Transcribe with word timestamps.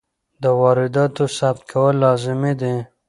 د 0.41 0.45
وارداتو 0.59 1.23
ثبت 1.37 1.61
کول 1.71 1.95
لازمي 2.03 2.53
دي. 2.61 2.75